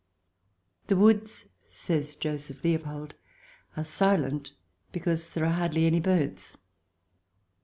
[0.87, 3.13] "The woods," says Joseph Leopold,"
[3.77, 4.51] are silent
[4.91, 6.57] because there are hardly any birds."